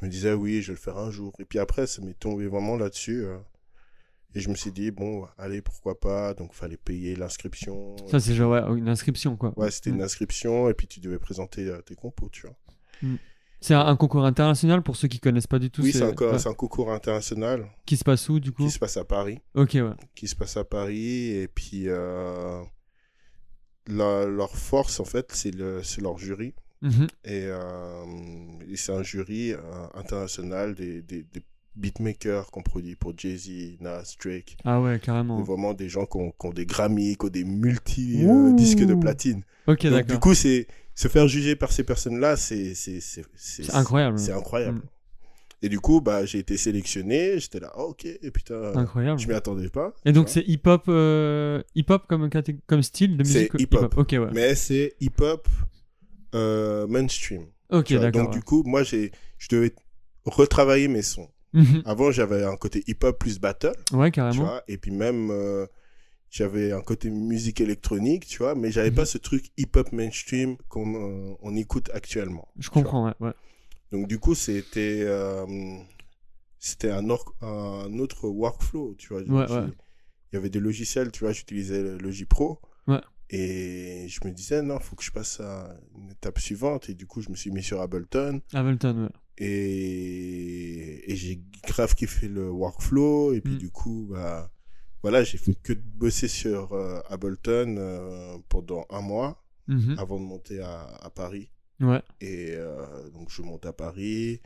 [0.00, 1.32] je me disais, oui, je vais le faire un jour.
[1.38, 3.25] Et puis après, ça m'est tombé vraiment là-dessus.
[4.35, 6.35] Et je me suis dit, bon, allez, pourquoi pas?
[6.35, 7.97] Donc, il fallait payer l'inscription.
[8.11, 9.52] Ça, c'est genre ouais, une inscription, quoi.
[9.58, 9.94] Ouais, c'était Mm.
[9.97, 12.56] une inscription, et puis tu devais présenter euh, tes compos, tu vois.
[13.61, 15.82] C'est un, un concours international pour ceux qui connaissent pas du tout.
[15.82, 16.54] oui, c'est un, ouais.
[16.56, 18.64] concours international Qui se passe où, du coup?
[18.64, 19.40] Qui se passe à Paris.
[19.54, 19.90] Ok, ouais.
[20.14, 22.62] Qui se passe à Paris, et puis euh,
[23.87, 26.54] la- leur force, en fait, c'est le- leur jury.
[26.82, 27.08] Mhm.
[27.25, 28.04] Et, euh,
[28.68, 29.58] et c'est un jury euh,
[29.94, 31.42] international des, des, des
[31.78, 34.56] beatmakers qu'on produit pour Jay-Z, Nas, Drake.
[34.64, 35.42] Ah ouais, C'est carrément.
[35.42, 39.42] vraiment des gens qui ont, qui ont des Grammy, qui ont des multi-disques de platine.
[39.66, 40.04] Ok, d'accord.
[40.06, 44.18] du coup, c'est se faire juger par ces personnes-là, c'est c'est c'est C'est incroyable.
[44.18, 44.78] C'est incroyable.
[44.78, 44.82] Mm.
[45.62, 47.40] Et du coup, bah, j'ai été sélectionné.
[47.40, 49.18] J'étais là, oh, ok, et putain, Incroyable.
[49.20, 49.92] je m'y attendais pas.
[50.04, 53.94] Et donc c'est hip-hop euh, hip-hop comme, caté- comme style de C'est musique hip-hop.
[53.97, 54.28] Ok, ouais.
[54.32, 55.49] Mais c'est hip-hop
[56.35, 57.47] euh, mainstream.
[57.70, 58.25] ok, d'accord.
[58.25, 59.75] Donc, du coup, moi, j'ai, je devais
[60.25, 61.28] retravailler mes sons.
[61.52, 61.82] Mhm.
[61.86, 64.44] Avant, j'avais un côté hip-hop plus battle, Ouais, tu carrément.
[64.44, 64.62] vois.
[64.68, 65.66] Et puis même, euh,
[66.30, 68.54] j'avais un côté musique électronique, tu vois.
[68.54, 68.96] Mais j'avais Mhm.
[68.96, 72.48] pas ce truc hip-hop mainstream qu'on euh, on écoute actuellement.
[72.58, 73.14] Je comprends, ouais.
[73.20, 73.32] ouais.
[73.92, 75.46] Donc du coup, c'était euh,
[76.58, 79.22] c'était un, autre workflow, tu vois.
[79.22, 79.66] Ouais, ouais.
[80.32, 82.60] Il y avait des logiciels, tu vois, j'utilisais le Logi Pro.
[82.86, 83.00] Ouais.
[83.30, 86.88] Et je me disais, non, faut que je passe à une étape suivante.
[86.90, 88.40] Et du coup, je me suis mis sur Ableton.
[88.52, 89.08] Ableton, ouais.
[89.38, 93.33] Et, et j'ai grave kiffé le workflow.
[93.35, 93.59] Et puis Mm.
[93.59, 94.50] du coup, bah,
[95.02, 99.97] voilà, j'ai fait que de bosser sur euh, Ableton euh, pendant un mois Mhm.
[99.99, 101.50] avant de monter à, à Paris.
[101.80, 102.02] Ouais.
[102.21, 104.40] Et euh, donc je monte à Paris,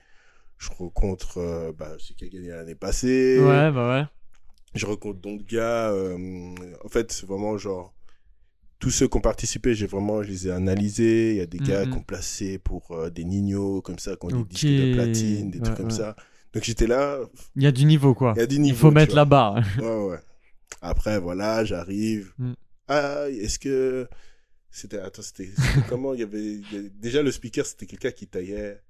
[0.59, 4.05] je rencontre euh, bah, celui qui a gagné l'année passée, Ouais, bah ouais.
[4.75, 5.95] je rencontre d'autres gars.
[6.85, 7.95] en fait, c'est vraiment genre
[8.83, 11.31] tous ceux qui ont participé, j'ai vraiment, je les ai analysés.
[11.35, 11.93] Il y a des gars Mhm.
[11.93, 14.49] qui ont placé pour euh, des Nino comme ça, qui ont Ok.
[14.49, 15.93] des disques de platine, des Ouais, trucs comme ouais.
[15.93, 16.17] ça.
[16.53, 17.21] Donc j'étais là,
[17.55, 18.33] Il y a du niveau, quoi.
[18.37, 18.79] il y a du Il niveau.
[18.79, 19.21] faut mettre vois.
[19.21, 19.55] la barre.
[19.79, 20.19] Ouais, ouais.
[20.81, 22.33] Après, voilà, j'arrive.
[22.39, 22.53] Mm.
[22.89, 24.09] Ah, est-ce que.
[24.73, 24.99] C'était.
[24.99, 25.51] Attends, c'était
[25.89, 26.13] comment?
[26.15, 26.61] Il y, avait...
[26.99, 28.81] Déjà, le speaker, c'était quelqu'un qui taillait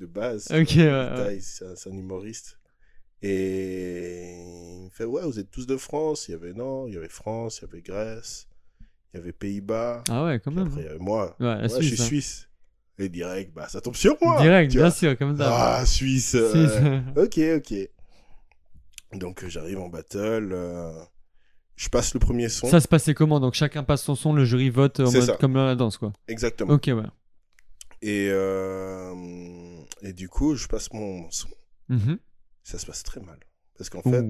[0.00, 0.46] de base.
[0.50, 1.14] Ok, ouais, ouais.
[1.14, 2.58] taille, C'est un, un humoriste.
[3.20, 4.34] Et
[4.78, 6.28] il me fait Ouais, vous êtes tous de France.
[6.28, 8.46] Il y avait non, il y avait France, il y avait Grèce,
[9.12, 10.04] il y avait Pays-Bas.
[10.08, 10.68] Ah ouais, quand même.
[10.68, 11.36] Après, il y avait moi.
[11.40, 12.04] Ouais, je suis hein.
[12.04, 12.48] suisse.
[12.98, 14.40] Et direct, bah, ça tombe sur moi.
[14.40, 14.90] Direct, bien vois.
[14.90, 15.78] sûr, comme ça.
[15.78, 16.34] Ah, Suisse.
[16.34, 17.00] euh.
[17.16, 17.74] Ok, ok.
[19.18, 20.92] Donc euh, j'arrive en battle, euh,
[21.76, 22.68] je passe le premier son.
[22.68, 23.40] Ça se passait comment?
[23.40, 26.12] Donc chacun passe son son, le jury vote en mode comme dans la danse, quoi.
[26.28, 26.74] Exactement.
[26.74, 27.02] Ok, ouais.
[28.00, 29.14] Et, euh,
[30.00, 31.48] et du coup, je passe mon son.
[31.88, 32.18] Mhm.
[32.64, 33.38] Ça se passe très mal.
[33.76, 34.24] Parce qu'en fait,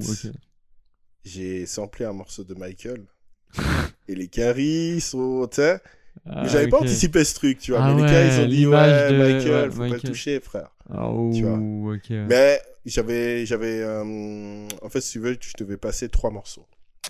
[1.24, 3.06] j'ai samplé un morceau de Michael.
[4.08, 5.46] et les caries sont.
[5.48, 5.80] tu sais,
[6.26, 7.80] Ah, mais j'avais pas anticipé ce truc, tu vois.
[7.82, 10.40] Ah mais les ouais, caries, ils ont dit Ouais, de- Michael, faut pas le toucher,
[10.40, 10.70] frère.
[10.90, 11.58] Ah, ouh, Tu vois.
[11.58, 12.26] ouais.
[12.28, 13.46] Mais j'avais.
[13.46, 16.66] j'avais euh, En fait, si tu veux, je devais passer trois morceaux.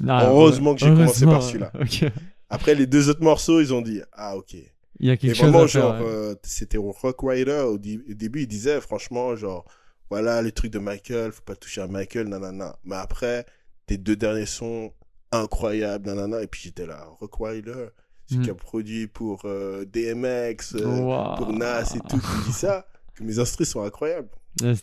[0.07, 1.73] Ah, heureusement que j'ai commencé par celui-là.
[1.81, 2.05] Ok.
[2.51, 4.55] Après, les deux autres morceaux, ils ont dit Ah, ok.
[5.01, 7.65] Il y a Et quelque chose vraiment, à genre, euh, c'était au Rock Rider.
[7.67, 9.65] Au, début, il disait, franchement, genre,
[10.11, 12.77] voilà, les trucs de Michael, faut pas toucher à Michael, nanana.
[12.85, 13.47] Mais après,
[13.87, 14.93] tes deux derniers sons,
[15.33, 16.43] incroyables, nanana.
[16.43, 18.43] Et puis j'étais là, Rock celui Mm.
[18.45, 23.25] qui a produit pour euh, DMX, euh, pour Nas et tout, qui dit ça, que
[23.25, 24.29] mes instruments sont incroyables.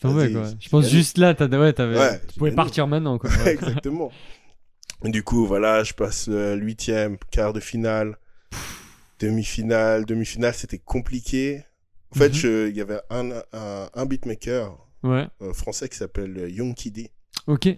[0.02, 0.44] Tomber, Vas-y, quoi.
[0.60, 1.48] Je pense juste là, t'as...
[1.48, 1.98] Ouais, t'avais...
[1.98, 3.30] Ouais, tu pouvais partir maintenant, quoi.
[3.48, 4.12] Exactement.
[5.04, 8.18] Du coup, voilà, je passe le huitième, quart de finale,
[9.20, 10.06] demi-finale.
[10.06, 11.64] Demi-finale, c'était compliqué.
[12.14, 12.68] En fait, Mhm.
[12.70, 15.28] il y avait un, un, un beatmaker ouais.
[15.42, 17.10] euh, français qui s'appelle Young Kiddy.
[17.48, 17.70] Ok.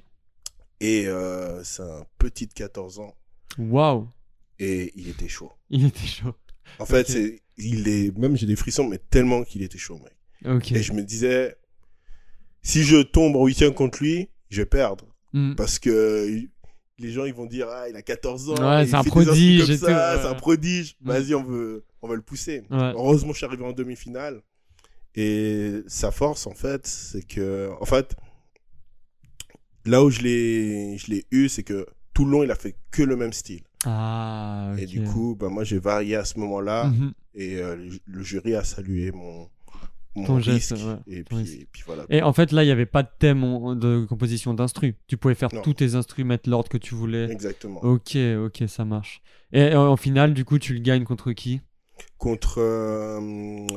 [0.81, 3.15] Et euh, c'est un petit de 14 ans.
[3.57, 4.09] Waouh.
[4.59, 5.51] Et il était chaud.
[5.69, 6.35] Il était chaud.
[6.79, 10.71] En fait, c'est, il est, même j'ai des frissons, mais tellement qu'il était chaud, mec.
[10.71, 11.55] Et je me disais,
[12.61, 15.05] si je tombe en huitième contre lui, je vais perdre.
[15.33, 15.53] Hmm.
[15.55, 16.47] Parce que
[16.97, 18.53] les gens, ils vont dire, ah, il a 14 ans.
[18.55, 19.65] Ouais, c'est un prodige.
[19.75, 20.95] C'est un prodige.
[21.01, 21.07] Mm.
[21.07, 22.63] Vas-y, on veut, on va le pousser.
[22.69, 22.93] Ouais.
[22.95, 24.41] Heureusement, je suis arrivé en demi-finale.
[25.15, 28.15] Et sa force, en fait, c'est que, en fait,
[29.85, 32.75] là où je l'ai, je l'ai eu, c'est que tout le long, il a fait
[32.91, 33.61] que le même style.
[33.85, 34.73] Ah.
[34.77, 36.85] Et du coup, bah, moi, j'ai varié à ce moment-là.
[36.85, 37.13] Mhm.
[37.33, 39.49] Et euh, le, jury a salué mon,
[40.15, 40.51] mon Ton risque.
[40.51, 41.59] geste, ouais, et, puis, risque.
[41.61, 42.05] et puis voilà.
[42.09, 43.41] Et en fait, là, il n'y avait pas de thème
[43.79, 44.97] de composition d'instru.
[45.07, 45.61] Tu pouvais faire Non.
[45.61, 47.31] tous tes instrus, mettre l'ordre que tu voulais.
[47.31, 47.81] Exactement.
[47.83, 49.21] Ok, ok, ça marche.
[49.53, 51.61] Et en, en finale, du coup, tu le gagnes contre qui?
[52.17, 53.19] Contre euh,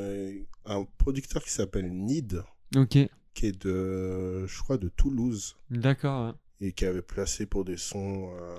[0.01, 0.33] euh,
[0.67, 2.43] un producteur qui s'appelle Nid,
[2.77, 2.99] Ok,
[3.35, 5.57] qui est de, je crois, de Toulouse.
[5.71, 6.35] d'accord.
[6.61, 8.57] Et qui avait placé pour des sons, euh,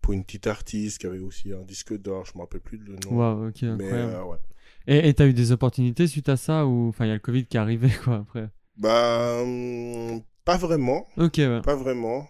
[0.00, 2.96] pour une petite artiste, qui avait aussi un disque d'or, je me rappelle plus le
[2.96, 3.16] nom.
[3.16, 4.12] Waouh, ok, Mais incroyable.
[4.14, 4.38] euh, ouais.
[5.08, 7.44] Et t'as eu des opportunités suite à ça ou enfin il y a le Covid
[7.46, 8.48] qui est arrivé quoi après?
[8.76, 11.60] Bah, hum, pas vraiment, Ok, ouais.
[11.62, 12.28] pas vraiment.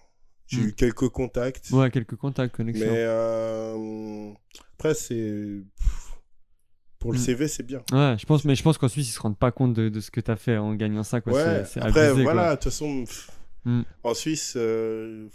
[0.49, 0.67] J'ai Mm.
[0.69, 1.71] eu quelques contacts.
[1.71, 2.87] Ouais, quelques contacts, connexions.
[2.87, 4.33] Mais euh,
[4.75, 5.61] après, c'est.
[6.99, 7.23] Pour le Mm.
[7.23, 7.83] CV, c'est bien.
[7.93, 10.01] Ouais, je pense, mais je pense qu'en Suisse ils se rendent pas compte de, de
[10.01, 11.35] ce que t'as fait en gagnant ça quoi.
[11.35, 13.31] ouais, C'est- après, abusé, voilà, de toute façon, pff,
[13.67, 13.83] Mm.
[14.05, 15.27] en Suisse, euh,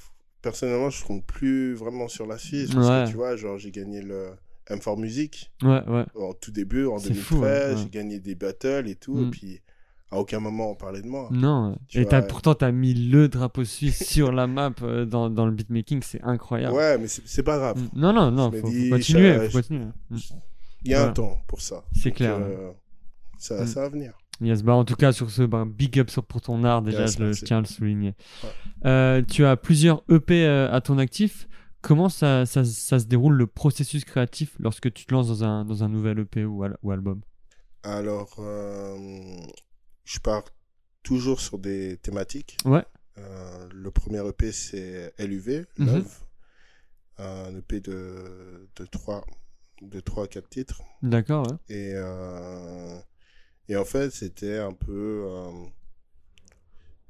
[0.41, 2.73] personnellement, je compte plus vraiment sur la Suisse.
[2.73, 3.03] Parce Ouais.
[3.05, 4.29] que tu vois, genre, j'ai gagné le
[4.69, 6.05] M4 Music Ouais, ouais.
[6.15, 7.25] en tout début, en C'est 2013.
[7.27, 7.73] fou, ouais.
[7.77, 9.15] J'ai gagné des battles et tout.
[9.15, 9.27] Mm.
[9.27, 9.61] Et puis,
[10.11, 11.27] à aucun moment, on parlait de moi.
[11.31, 11.77] Non.
[11.87, 15.45] Tu Et t'as, pourtant t'as mis le drapeau suisse sur la map euh, dans, dans
[15.45, 16.73] le beatmaking, c'est incroyable.
[16.75, 17.77] Ouais, mais c'est c'est pas grave.
[17.79, 17.99] Mm.
[17.99, 19.85] Non, non, non, faut, faut dis, continuer, je- faut continuer.
[20.09, 20.17] Mm.
[20.83, 21.11] Il y a Voilà.
[21.11, 21.83] un temps pour ça.
[21.93, 22.37] C'est clair.
[22.39, 22.71] euh,
[23.37, 23.67] ça, Mm.
[23.67, 24.13] ça va venir.
[24.41, 27.01] Yes, bah en tout cas, sur ce, bah, big up sur- pour ton art, déjà,
[27.01, 28.15] Yes, je, tiens à le souligner.
[28.43, 28.49] Ouais.
[28.85, 31.47] Euh, tu as plusieurs EP euh, à ton actif.
[31.81, 35.65] Comment ça, ça, ça se déroule le processus créatif lorsque tu te lances dans un,
[35.65, 37.21] dans un nouvel EP ou, al- ou album?
[37.83, 38.97] Alors, euh,
[40.05, 40.43] je pars
[41.03, 42.57] toujours sur des thématiques.
[42.65, 42.83] Ouais.
[43.17, 45.85] Euh, le premier EP, c'est LUV, Mhm.
[45.87, 46.17] Love.
[47.19, 49.23] Un EP de, de 3
[49.81, 50.81] de 3 à 4 titres.
[51.01, 51.57] D'accord, ouais.
[51.75, 52.97] Et, euh,
[53.67, 55.25] et en fait, c'était un peu.
[55.27, 55.51] euh,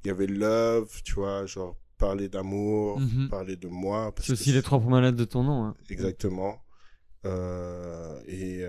[0.04, 3.30] Il y avait Love, tu vois, genre parler d'amour, Mhm.
[3.30, 4.12] parler de moi.
[4.20, 5.66] C'est aussi les trois premières lettres de ton nom.
[5.66, 5.76] hein.
[5.90, 6.60] Exactement.
[7.26, 8.66] Euh, et,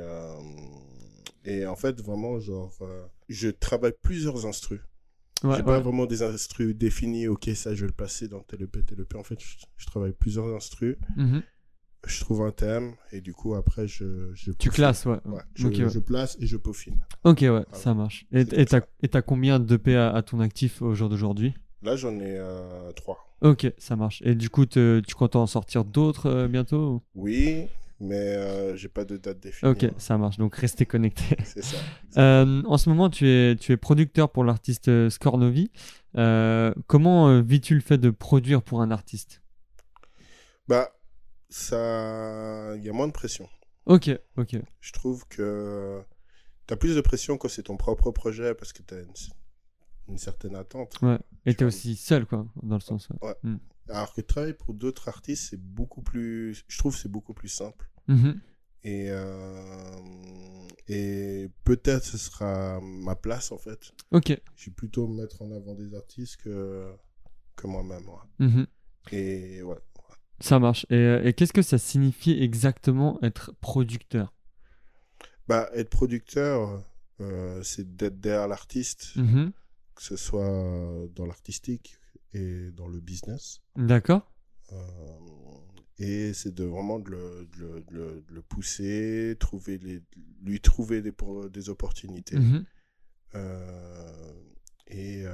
[1.45, 2.71] et en fait, vraiment, genre,
[3.29, 4.81] je travaille plusieurs instrus.
[5.43, 8.63] Ouais, J'ai pas vraiment des instrus définis, ok, ça je vais le passer dans tel
[8.63, 9.17] EP, tel EP.
[9.17, 11.43] En fait, je, je travaille plusieurs instrus, Mhm.
[12.07, 14.31] Je trouve un thème, et du coup, après, je.
[14.35, 15.19] je Tu classes, ouais.
[15.25, 15.89] Ouais, je, Ok, ouais.
[15.89, 16.99] je place et je peaufine.
[17.25, 18.27] Ok, ouais, ça marche.
[18.33, 18.45] Et
[19.09, 21.55] t'as combien d'EP à, à ton actif au jour d'aujourd'hui?
[21.83, 23.19] Là, j'en ai euh, trois.
[23.41, 24.23] Ok, ça marche.
[24.25, 27.67] Et du coup, te- tu comptes en sortir d'autres euh, bientôt ou- Oui,
[27.99, 29.71] mais euh, j'ai pas de date définie.
[29.73, 30.39] Ok, ça marche.
[30.39, 31.37] Donc, restez connectés.
[31.45, 31.77] C'est ça.
[32.19, 35.71] Euh, en ce moment, tu es, tu es producteur pour l'artiste euh, Scornovi.
[36.87, 39.41] Comment vis-tu le fait de produire pour un artiste?
[40.69, 40.91] Bah,
[41.53, 42.75] ça.
[42.77, 43.49] Il y a moins de pression.
[43.87, 44.57] Ok, ok.
[44.81, 46.03] Je trouve que
[46.67, 49.13] tu as plus de pression quand c'est ton propre projet parce que tu as une,
[50.09, 51.01] une certaine attente.
[51.03, 51.19] Ouais.
[51.47, 51.69] Et Tu vois.
[51.69, 53.09] aussi seul, quoi, dans le sens.
[53.23, 53.35] ouais.
[53.89, 56.65] Alors que travailler pour d'autres artistes, c'est beaucoup plus.
[56.69, 57.91] Je trouve c'est beaucoup plus simple.
[58.07, 58.41] Mhm.
[58.85, 60.01] Et, euh,
[60.89, 63.93] et peut-être ce sera ma place en fait.
[64.13, 64.29] Ok.
[64.57, 66.93] Je vais plutôt me mettre en avant des artistes que,
[67.57, 68.09] que moi-même.
[68.09, 68.47] ouais.
[68.47, 68.67] Mhm.
[69.11, 69.79] Et ouais.
[70.43, 70.87] Ça marche.
[70.91, 74.35] Et, euh, et qu'est-ce que ça signifie exactement être producteur?
[75.49, 76.83] Bah, être producteur,
[77.21, 79.53] euh, c'est d'être derrière l'artiste, Mhm.
[79.95, 81.97] que ce soit dans l'artistique
[82.33, 83.61] et dans le business.
[83.77, 84.31] D'accord.
[84.73, 84.77] Euh,
[85.99, 90.03] et c'est de vraiment de le, de le- de le- de le pousser, trouver les,
[90.43, 91.13] lui trouver des,
[91.69, 92.39] opportunités.
[92.39, 92.65] Mhm.
[93.35, 94.33] Euh,
[94.89, 95.25] et,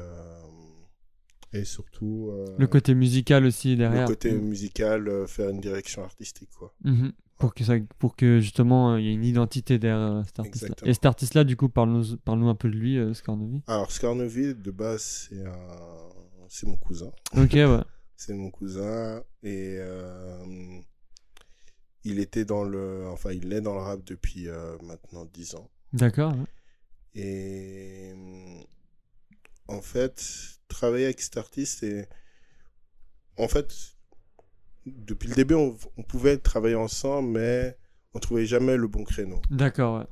[1.53, 4.07] et surtout euh, Le côté musical aussi le derrière.
[4.07, 4.49] côté Mhm.
[4.49, 6.51] musical, euh, faire une direction artistique.
[6.59, 6.75] Quoi.
[6.85, 7.13] Mhm.
[7.39, 10.67] Pour que, ça, pour que justement euh, il y ait une identité derrière cet artiste-là.
[10.69, 10.91] Exactement.
[10.91, 13.63] Et cet artiste-là, du coup, parle-nous parle un peu de lui, Scornovi.
[13.69, 16.69] Alors, Scarnovi, de base, c'est un...
[16.69, 17.13] mon cousin.
[17.37, 17.79] Ok, ouais.
[18.21, 20.81] C'est mon cousin et euh,
[22.03, 25.71] il était dans le, enfin il est dans le rap depuis euh, maintenant 10 ans.
[25.93, 26.33] D'accord.
[26.33, 26.45] ouais.
[27.15, 28.13] Et
[29.69, 30.23] en fait,
[30.69, 32.07] travailler avec cet artiste et
[33.37, 33.73] en fait,
[34.87, 37.77] depuis le début, on, on pouvait travailler ensemble, mais
[38.15, 39.41] on trouvait jamais le bon créneau.
[39.51, 40.07] D'accord, ouais.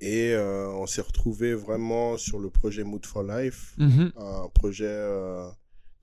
[0.00, 4.12] Et euh, on s'est retrouvé vraiment sur le projet Mood for Life, Mhm.
[4.16, 5.48] un projet euh,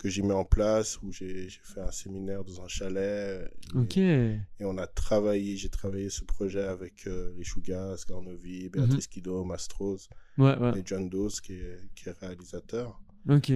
[0.04, 3.50] que j'ai mis en place où j'ai fait un séminaire dans un chalet.
[3.74, 3.98] Et, Ok.
[3.98, 9.46] et on a travaillé, j'ai travaillé ce projet avec euh, les Chougas, Scarnovi, Béatrice Kido,
[9.46, 10.78] Mastros Ouais, ouais.
[10.78, 11.10] et John
[11.42, 13.00] qui est, qui est réalisateur.
[13.30, 13.50] Ok.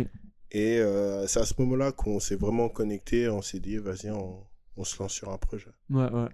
[0.51, 4.45] Et euh, c'est à ce moment-là qu'on s'est vraiment connecté, on s'est dit, vas-y, on,
[4.77, 5.71] on se lance sur un projet.
[5.89, 6.29] Ouais, ouais.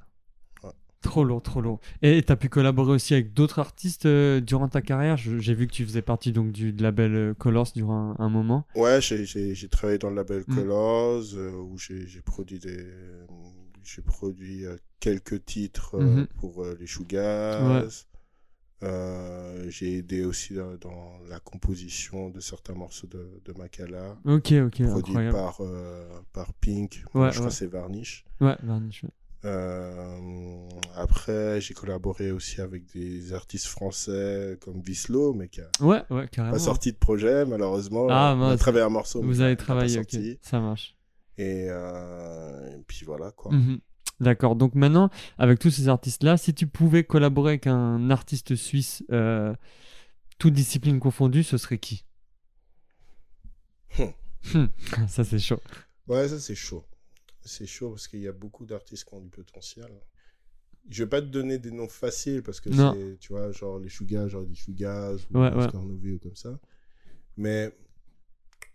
[1.03, 1.79] Trop lourd, trop lourd.
[2.01, 5.17] Et tu as pu collaborer aussi avec d'autres artistes euh, durant ta carrière?
[5.17, 8.65] J'ai vu que tu faisais partie donc du label euh, Colors durant un, un moment.
[8.75, 10.55] Ouais, j'ai- travaillé dans le label Mm.
[10.55, 12.87] Colors, euh, où j'ai produit des...
[13.83, 14.63] J'ai produit
[15.01, 16.27] quelques titres euh, Mhm.
[16.39, 18.05] pour les Chougas.
[18.81, 24.51] Euh, j'ai aidé aussi dans, dans la composition de certains morceaux de, de Makala, Ok,
[24.53, 25.31] ok, produit incroyable.
[25.37, 25.61] par,
[26.33, 27.03] par Pink.
[27.13, 27.47] Ouais, je crois ouais.
[27.49, 28.25] que c'est Varnish.
[28.41, 29.05] Ouais, Varnish.
[29.45, 30.17] Euh,
[30.95, 36.27] après, j'ai collaboré aussi avec des artistes français comme Vislo, mais qui a Ouais, ouais,
[36.29, 36.53] carrément.
[36.53, 38.07] pas sorti de projet, malheureusement.
[38.09, 39.21] Ah, on a travaillé un morceau.
[39.21, 40.11] Vous avez travaillé, ok.
[40.11, 40.39] sorti.
[40.41, 40.95] Ça marche.
[41.37, 43.51] Et, euh, et puis voilà, quoi.
[43.53, 43.79] Mhm.
[44.19, 44.55] D'accord.
[44.55, 49.53] Donc maintenant, avec tous ces artistes-là, si tu pouvais collaborer avec un artiste suisse, euh,
[50.37, 52.05] toute discipline confondue, ce serait qui?
[53.97, 54.57] Hmm.
[54.57, 54.67] Hmm.
[55.07, 55.59] Ça, c'est chaud.
[56.07, 56.83] Ouais, ça c'est chaud.
[57.45, 59.87] C'est chaud parce qu'il y a beaucoup d'artistes qui ont du potentiel.
[60.89, 63.89] Je vais pas te donner des noms faciles parce que c'est, tu vois, genre les
[63.89, 65.75] Chougas, genre des Chougas ou Ouais, ouais.
[65.75, 66.59] Ou comme ça.
[67.37, 67.71] Mais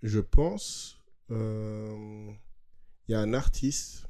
[0.02, 2.30] je pense, euh,
[3.06, 4.08] il y a un artiste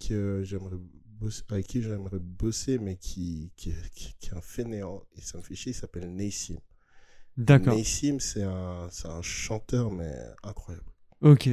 [0.00, 5.02] que j'aimerais bosser, avec qui j'aimerais bosser, mais qui, qui, qui, qui est un fainéant
[5.16, 6.58] et ça me fait chier, il s'appelle Nassim.
[7.36, 7.76] D'accord.
[7.76, 10.90] Nassim, c'est un, c'est un chanteur, mais incroyable.
[11.20, 11.48] Ok.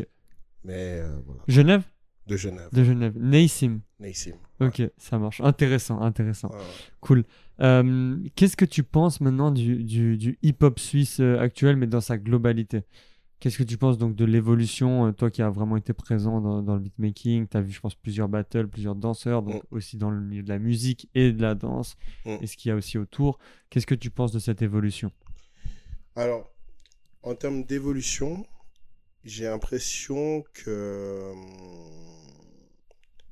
[0.63, 1.43] Mais euh, voilà.
[1.47, 1.83] Genève?
[2.27, 2.69] De Genève.
[2.71, 3.13] De Genève.
[3.17, 3.81] Nassim.
[3.99, 4.35] Nassim.
[4.61, 5.41] Ok, ça marche.
[5.41, 6.49] Intéressant, intéressant.
[6.49, 6.63] Ouais, ouais.
[7.01, 7.23] Cool.
[7.59, 11.99] Euh, Qu'est-ce que tu penses maintenant du, du, du hip-hop suisse euh, actuel, mais dans
[12.01, 12.83] sa globalité?
[13.41, 16.61] Qu'est-ce que tu penses donc de l'évolution, euh, toi qui as vraiment été présent dans,
[16.63, 19.75] dans le beatmaking, tu as vu, je pense, plusieurs battles, plusieurs danseurs, donc Mm.
[19.75, 22.37] aussi dans le milieu de la musique et de la danse, Mm.
[22.41, 23.39] et ce qu'il y a aussi autour.
[23.69, 25.11] Qu'est-ce que tu penses de cette évolution?
[26.15, 26.49] Alors,
[27.21, 28.45] en termes d'évolution,
[29.23, 32.27] j'ai l'impression que hum,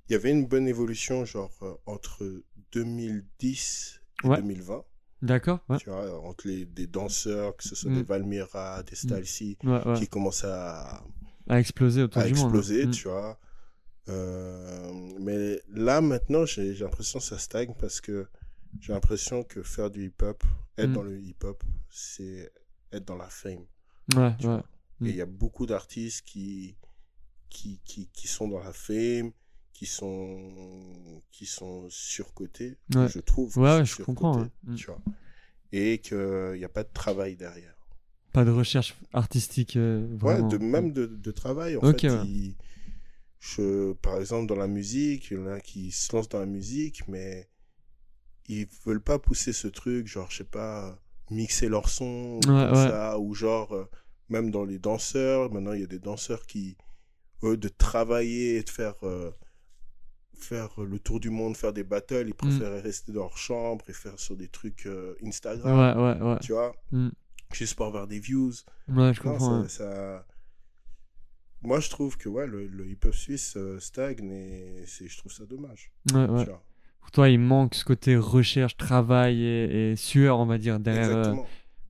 [0.09, 4.37] il y avait une bonne évolution, genre euh, entre 2010 et Ouais.
[4.37, 4.83] 2020.
[5.21, 5.77] D'accord ouais.
[5.77, 7.95] Tu vois, entre les des danseurs, que ce soit Mm.
[7.95, 9.99] des Valmira, des Stalcy, Ouais, ouais.
[9.99, 11.03] qui commençaient à,
[11.47, 12.43] À exploser autour à du monde.
[12.45, 12.91] exploser, Mm.
[12.91, 13.39] tu vois.
[14.09, 18.27] Euh, mais là, maintenant, j'ai l'impression que ça stagne parce que
[18.79, 20.43] j'ai l'impression que faire du hip-hop,
[20.77, 20.93] être Mm.
[20.93, 22.51] dans le hip-hop, c'est
[22.91, 23.65] être dans la fame.
[24.15, 24.35] Ouais, ouais.
[24.41, 24.65] vois.
[25.01, 25.07] Mm.
[25.07, 26.77] Et il y a beaucoup d'artistes qui,
[27.49, 29.31] qui, qui, qui sont dans la fame,
[29.73, 33.07] qui sont, qui sont surcotés, Ouais.
[33.09, 33.57] je trouve.
[33.57, 34.47] Ouais, je comprends, ouais.
[34.63, 34.75] Mm.
[34.75, 35.01] Tu vois.
[35.73, 37.75] Et qu'il n'y a pas de travail derrière.
[38.33, 39.75] Pas de recherche artistique.
[39.75, 40.07] euh.
[40.21, 41.75] Ouais, de, même de, de travail.
[41.77, 42.55] En Ok, fait, il-
[43.39, 46.45] je, par exemple, dans la musique, il y en a qui se lancent dans la
[46.45, 47.49] musique, mais
[48.47, 52.73] ils veulent pas pousser ce truc, genre, je sais pas, mixer leur son, ou ouais.
[52.75, 53.89] ça, ou genre, euh,
[54.31, 56.77] même dans les danseurs, maintenant, il y a des danseurs qui,
[57.43, 59.31] eux, de travailler et de faire, euh,
[60.33, 62.29] faire le tour du monde, faire des battles, Mm.
[62.29, 66.21] ils préfèrent rester dans leur chambre et faire sur des trucs euh, Ouais, Instagram, ouais,
[66.27, 66.39] ouais.
[66.41, 67.09] tu vois, Mm.
[67.53, 68.51] juste pour avoir des views.
[68.87, 69.39] Ouais, je Non, comprends.
[69.39, 69.69] ça, ouais.
[69.69, 70.25] ça-
[71.63, 75.45] Moi, je trouve que ouais, le, le hip-hop suisse euh, stagne et je trouve ça
[75.45, 75.91] dommage.
[76.11, 76.43] Ouais, ouais.
[76.43, 76.63] tu vois?
[77.01, 81.09] Pour toi, il manque ce côté recherche, travail et, et sueur, on va dire, derrière,
[81.17, 81.35] euh,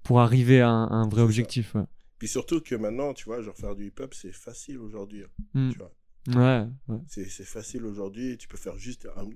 [0.03, 1.73] pour arriver à un, un vrai objectif.
[1.75, 1.83] Ouais.
[2.21, 5.23] Puis surtout que maintenant, tu vois, genre faire du hip-hop, c'est facile aujourd'hui.
[5.23, 5.71] hein, Mm.
[5.71, 5.91] Tu vois.
[6.27, 6.99] Ouais, ouais.
[7.07, 8.37] C'est, facile aujourd'hui.
[8.37, 9.27] Tu peux faire juste un,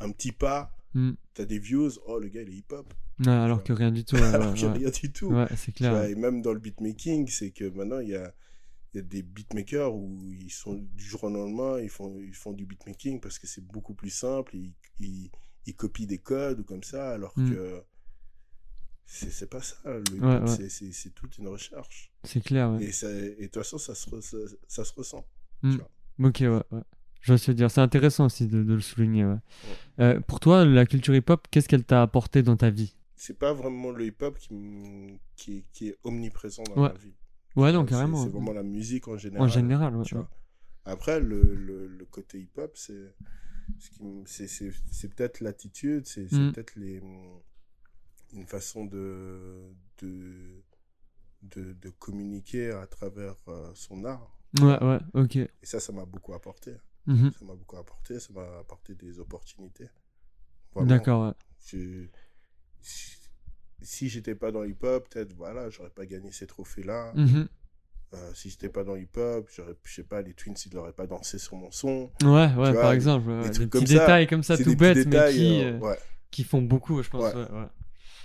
[0.00, 0.76] un petit pas.
[0.94, 1.12] Mm.
[1.34, 1.90] T'as des views.
[2.04, 2.92] Oh, le gars, il est hip-hop.
[3.28, 4.16] Alors que rien du tout.
[4.16, 4.72] Ouais, Alors ouais, ouais.
[4.72, 5.26] rien du tout.
[5.28, 5.92] Ouais, c'est clair.
[5.92, 8.34] vois, et même dans le beatmaking, c'est que maintenant, il y a,
[8.94, 12.52] y a des beatmakers où ils sont du jour au lendemain, ils font, ils font
[12.52, 14.56] du beatmaking parce que c'est beaucoup plus simple.
[14.56, 15.30] Ils, ils,
[15.66, 17.50] ils copient des codes ou comme ça, alors Mm.
[17.52, 17.82] que
[19.30, 19.76] c'est pas ça.
[19.84, 20.00] Ouais,
[20.40, 20.68] ouais.
[20.68, 22.10] c'est- toute une recherche.
[22.24, 22.84] C'est clair, ouais.
[22.84, 24.36] Et, ça- et de toute façon, ça se, re- ça,
[24.68, 25.26] ça se ressent.
[26.18, 26.82] Ok, ouais, ouais.
[27.20, 29.24] Je veux te dire, c'est intéressant aussi de, de le souligner.
[30.00, 32.96] Euh, pour toi, la culture hip-hop, qu'est-ce qu'elle t'a apporté dans ta vie?
[33.16, 37.14] C'est pas vraiment le hip-hop qui, qui, est- qui est omniprésent dans ma vie.
[37.54, 38.24] Ouais, non, carrément.
[38.24, 39.42] C'est vraiment la musique en général.
[39.46, 40.04] En général, ouais.
[40.04, 40.28] tu vois.
[40.84, 43.14] Après, le, le, le côté hip-hop, c'est
[43.78, 46.52] ce qui m- c'est- c'est c'est peut-être l'attitude, c'est c'est Mm.
[46.52, 47.00] peut-être les
[48.32, 49.60] une façon de
[49.98, 50.62] de,
[51.42, 54.36] de, de communiquer à travers euh, son art.
[54.60, 55.36] Ouais, ouais, ok.
[55.36, 56.74] Et ça, ça m'a beaucoup apporté.
[57.06, 57.32] Mhm.
[57.32, 59.88] Ça m'a beaucoup apporté, ça m'a apporté des opportunités.
[60.76, 61.34] D'accord, ouais.
[61.66, 62.06] Je-
[62.80, 63.16] si,
[63.82, 67.12] si j'étais pas dans hip-hop, peut-être, voilà, j'aurais pas gagné ces trophées-là.
[67.14, 67.48] Mhm.
[68.14, 71.06] Euh, si j'étais pas dans hip-hop, j'aurais, je sais pas, les Twins, ils n'auraient pas
[71.06, 72.10] dansé sur mon son.
[72.22, 73.28] Ouais, ouais, vois, par exemple.
[73.28, 75.72] ouais, des Des, trucs petits comme ça, détails comme ça, tout bêtes, mais qui, euh,
[75.72, 75.98] euh, ouais.
[76.30, 77.34] qui font beaucoup, je pense.
[77.34, 77.46] Ouais.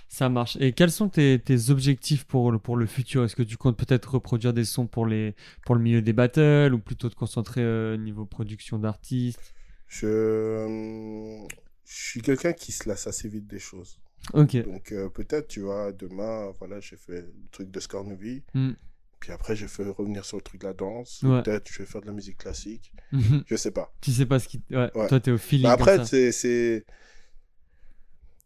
[0.08, 0.56] Ça marche.
[0.60, 3.24] Et quels sont tes, tes objectifs pour le, pour le futur?
[3.24, 5.34] Est-ce que tu comptes peut-être reproduire des sons pour, les,
[5.66, 9.54] pour le milieu des battles ou plutôt te concentrer euh, niveau production d'artistes?
[9.86, 11.46] Je, euh,
[11.84, 14.00] je suis quelqu'un qui se lasse assez vite des choses.
[14.32, 14.56] Ok.
[14.64, 18.42] Donc euh, peut-être, tu vois, demain, voilà, j'ai fait le truc de Scornovie.
[18.54, 18.72] Mm.
[19.20, 21.22] Puis après, j'ai fait revenir sur le truc de la danse.
[21.22, 21.42] Ouais.
[21.42, 22.92] Peut-être, je vais faire de la musique classique.
[23.46, 23.92] Je sais pas.
[24.00, 24.62] tu sais pas ce qui.
[24.70, 25.08] Ouais, Ouais.
[25.08, 25.64] Toi, t'es au feeling.
[25.64, 26.84] Comme après, c'est.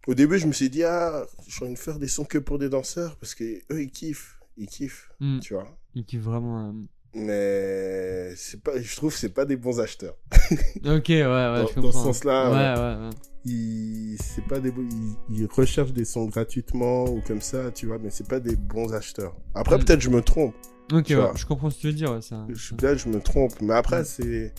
[0.09, 2.59] Au début, je me suis dit, ah, j'ai envie de faire des sons que pour
[2.59, 4.39] des danseurs parce que eux, ils kiffent.
[4.57, 5.39] Ils kiffent, Mm.
[5.41, 5.69] tu vois.
[5.95, 6.69] Il kiffe vraiment.
[6.69, 6.73] euh,
[7.15, 10.17] Mais c'est pas, je trouve que c'est pas des bons acheteurs.
[10.85, 11.93] Ok, ouais, ouais, Dans- je dans comprends.
[11.93, 13.11] ce sens-là, Ouais, ouais, ouais.
[13.45, 14.89] Ils, c'est pas des, bons-
[15.31, 18.57] ils, ils recherchent des sons gratuitement ou comme ça, tu vois, mais c'est pas des
[18.57, 19.37] bons acheteurs.
[19.55, 19.85] Après, Mm.
[19.85, 20.55] peut-être je me trompe.
[20.93, 22.13] Ok, ouais, je comprends ce que tu veux dire.
[22.13, 23.53] Ouais, ça, Je- Peut-être je me trompe.
[23.61, 24.05] Mais après, Mm.
[24.05, 24.55] c'est,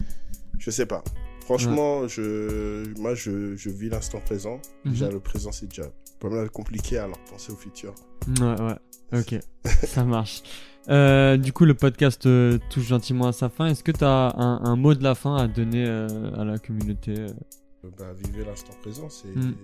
[0.57, 1.03] je sais pas.
[1.45, 4.59] Franchement, je, moi, je, je vis l'instant présent.
[4.85, 5.13] Déjà, Mhm.
[5.13, 7.93] le présent, c'est déjà pas mal compliqué, alors penser au futur.
[8.39, 9.19] Ouais, ouais.
[9.19, 9.35] Ok,
[9.85, 10.41] ça marche.
[10.89, 13.67] Euh, du coup, le podcast euh, touche gentiment à sa fin.
[13.67, 16.57] Est-ce que tu as un, un mot de la fin à donner euh, à la
[16.59, 17.13] communauté
[17.97, 19.55] Bah, vivez l'instant présent, c'est, Mm.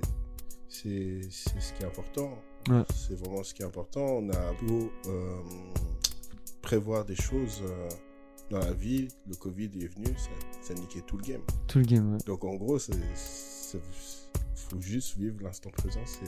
[0.67, 2.37] c'est, ce qui est important.
[2.69, 2.83] Ouais.
[2.93, 4.01] C'est vraiment ce qui est important.
[4.01, 4.91] On a beau
[6.61, 7.63] prévoir des choses
[8.49, 10.29] dans la vie, le Covid est venu, ça,
[10.61, 11.41] ça a niqué tout le game.
[11.67, 12.17] Tout le game, ouais.
[12.25, 12.93] Donc en gros, c'est-
[14.55, 16.25] faut juste vivre l'instant présent, c'est,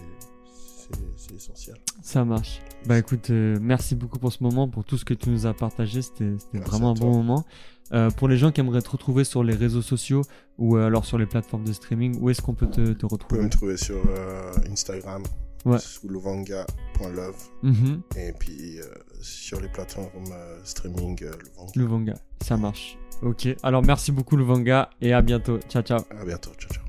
[1.36, 1.78] essentiel.
[2.02, 2.60] Ça marche.
[2.86, 5.54] Bah écoute, euh, merci beaucoup pour ce moment, pour tout ce que tu nous as
[5.54, 6.02] partagé.
[6.02, 7.46] C'était vraiment un bon moment.
[7.94, 10.22] Euh, pour les gens qui aimeraient te retrouver sur les réseaux sociaux
[10.58, 13.08] ou euh, alors sur les plateformes de streaming, où est-ce qu'on peut te, te Vous
[13.08, 13.44] pouvez retrouver?
[13.44, 15.24] me trouver sur euh, Instagram,
[15.66, 15.80] Ouais.
[15.80, 17.36] sous lovanga.love.
[17.62, 18.02] Mhm.
[18.18, 18.86] Et puis euh,
[19.22, 21.72] sur les plateformes euh, streaming, euh, Lovanga.
[21.76, 22.98] Luvanga, ça marche.
[23.22, 25.60] Ok, alors merci beaucoup Luvanga et à bientôt.
[25.70, 26.00] Ciao ciao.
[26.20, 26.52] À bientôt.
[26.58, 26.84] Ciao, ciao.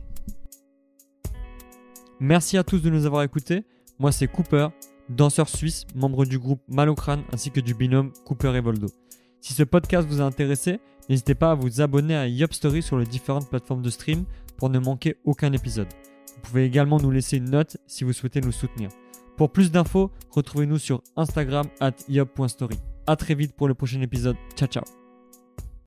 [2.20, 3.64] Merci à tous de nous avoir écoutés.
[3.98, 4.68] Moi c'est Cooper,
[5.10, 8.86] danseur suisse, membre du groupe Malocrane ainsi que du binôme Cooper et Voldo.
[9.40, 10.80] Si ce podcast vous a intéressé,
[11.10, 14.24] n'hésitez pas à vous abonner à Yop Story sur les différentes plateformes de stream
[14.56, 15.88] pour ne manquer aucun épisode.
[16.34, 18.90] Vous pouvez également nous laisser une note si vous souhaitez nous soutenir.
[19.36, 22.78] Pour plus d'infos, retrouvez-nous sur Instagram at yop.story.
[23.06, 24.36] A très vite pour le prochain épisode.
[24.56, 25.01] Ciao ciao.